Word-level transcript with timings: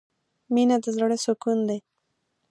مینه 0.53 0.77
د 0.83 0.85
زړه 0.95 1.17
سکون 1.25 1.59
دی. 1.69 1.79